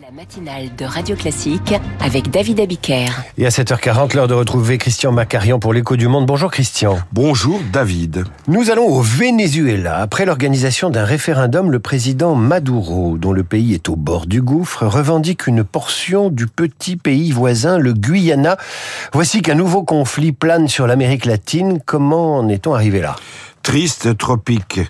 [0.00, 3.10] La matinale de Radio Classique avec David Abiker.
[3.36, 6.24] Et à 7h40, l'heure de retrouver Christian Macarian pour l'écho du monde.
[6.24, 6.98] Bonjour Christian.
[7.12, 8.24] Bonjour David.
[8.48, 9.98] Nous allons au Venezuela.
[9.98, 14.86] Après l'organisation d'un référendum, le président Maduro, dont le pays est au bord du gouffre,
[14.86, 18.56] revendique une portion du petit pays voisin, le Guyana.
[19.12, 21.80] Voici qu'un nouveau conflit plane sur l'Amérique latine.
[21.84, 23.16] Comment en est-on arrivé là?
[23.62, 24.80] Triste tropique.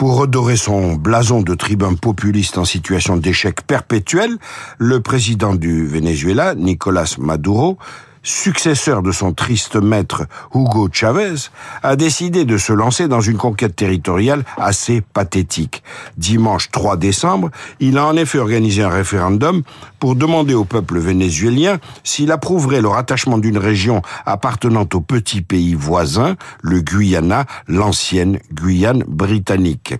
[0.00, 4.38] Pour redorer son blason de tribun populiste en situation d'échec perpétuel,
[4.78, 7.76] le président du Venezuela, Nicolas Maduro,
[8.22, 11.34] successeur de son triste maître Hugo Chavez,
[11.82, 15.82] a décidé de se lancer dans une conquête territoriale assez pathétique.
[16.16, 19.62] Dimanche 3 décembre, il a en effet organisé un référendum
[19.98, 25.74] pour demander au peuple vénézuélien s'il approuverait le rattachement d'une région appartenant au petit pays
[25.74, 29.94] voisin, le Guyana, l'ancienne Guyane britannique.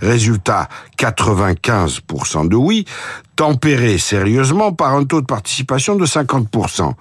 [0.00, 2.84] Résultat, 95% de oui,
[3.36, 6.92] tempéré sérieusement par un taux de participation de 50%.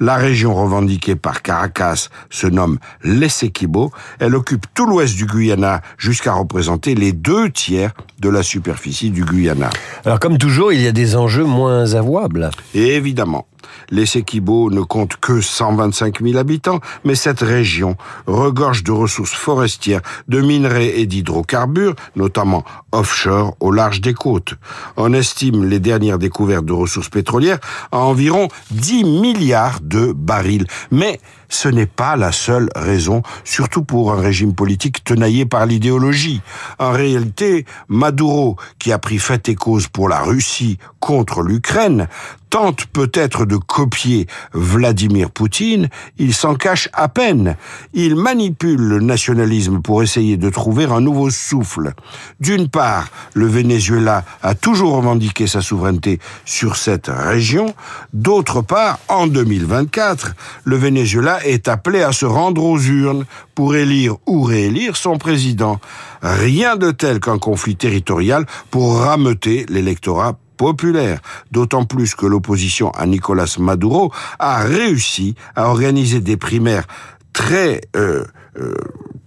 [0.00, 3.92] La région revendiquée par Caracas se nomme l'Essequibo.
[4.18, 9.24] Elle occupe tout l'ouest du Guyana jusqu'à représenter les deux tiers de la superficie du
[9.24, 9.70] Guyana.
[10.04, 12.50] Alors comme toujours, il y a des enjeux moins avouables.
[12.74, 13.46] Et évidemment,
[13.90, 20.02] les Sequibo ne comptent que 125 000 habitants, mais cette région regorge de ressources forestières,
[20.28, 24.54] de minerais et d'hydrocarbures, notamment offshore au large des côtes.
[24.96, 27.58] On estime les dernières découvertes de ressources pétrolières
[27.90, 30.66] à environ 10 milliards de barils.
[30.90, 31.20] Mais
[31.54, 36.40] ce n'est pas la seule raison, surtout pour un régime politique tenaillé par l'idéologie.
[36.78, 42.08] En réalité, Maduro, qui a pris fait et cause pour la Russie contre l'Ukraine,
[42.52, 47.56] tente peut-être de copier Vladimir Poutine, il s'en cache à peine.
[47.94, 51.94] Il manipule le nationalisme pour essayer de trouver un nouveau souffle.
[52.40, 57.74] D'une part, le Venezuela a toujours revendiqué sa souveraineté sur cette région.
[58.12, 64.16] D'autre part, en 2024, le Venezuela est appelé à se rendre aux urnes pour élire
[64.26, 65.80] ou réélire son président.
[66.22, 71.20] Rien de tel qu'un conflit territorial pour rameuter l'électorat populaire,
[71.50, 76.86] d'autant plus que l'opposition à Nicolas Maduro a réussi à organiser des primaires
[77.32, 78.24] très euh,
[78.58, 78.74] euh,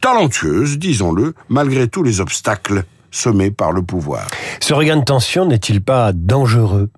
[0.01, 4.27] talentueuses, disons-le, malgré tous les obstacles semés par le pouvoir.
[4.61, 6.89] Ce regain de tension n'est-il pas dangereux?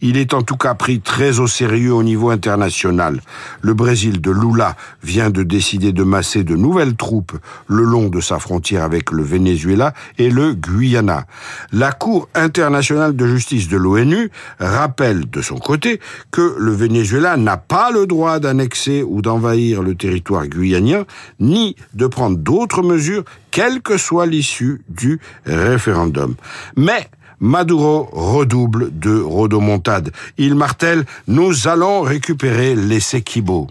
[0.00, 3.20] Il est en tout cas pris très au sérieux au niveau international.
[3.60, 7.32] Le Brésil de Lula vient de décider de masser de nouvelles troupes
[7.66, 11.26] le long de sa frontière avec le Venezuela et le Guyana.
[11.72, 17.56] La Cour internationale de justice de l'ONU rappelle de son côté que le Venezuela n'a
[17.56, 21.04] pas le droit d'annexer ou d'envahir le territoire guyanien,
[21.40, 26.34] ni de prendre d'autres mesures, quelle que soit l'issue du référendum.
[26.76, 27.08] Mais
[27.44, 30.12] Maduro redouble de rodomontade.
[30.38, 33.66] Il martèle Nous allons récupérer les Sequibo.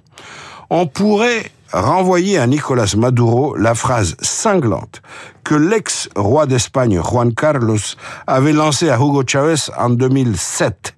[0.70, 5.02] On pourrait renvoyer à Nicolas Maduro la phrase cinglante
[5.44, 7.80] que l'ex-roi d'Espagne Juan Carlos
[8.28, 10.94] avait lancée à Hugo Chavez en 2007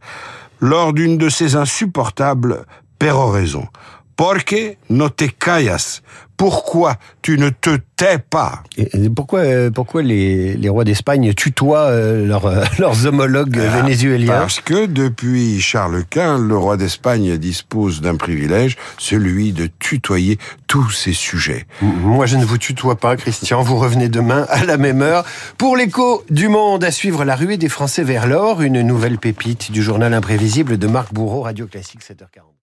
[0.60, 2.66] lors d'une de ses insupportables
[3.00, 3.70] péroraisons.
[4.16, 6.02] Porque no te callas
[6.38, 8.64] pourquoi tu ne te tais pas?
[8.78, 13.82] Et pourquoi, euh, pourquoi les, les rois d'Espagne tutoient euh, leur, euh, leurs homologues ah,
[13.82, 14.40] vénézuéliens?
[14.40, 20.38] Parce que depuis Charles Quint, le roi d'Espagne dispose d'un privilège, celui de tutoyer
[20.68, 21.66] tous ses sujets.
[21.82, 23.62] Moi, je ne vous tutoie pas, Christian.
[23.62, 25.24] Vous revenez demain à la même heure
[25.58, 29.72] pour l'écho du monde à suivre la ruée des Français vers l'or, une nouvelle pépite
[29.72, 32.56] du journal imprévisible de Marc Bourreau, Radio Classique 7h40.